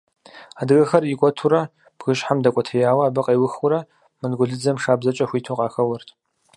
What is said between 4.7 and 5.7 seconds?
шабзэкӏэ хуиту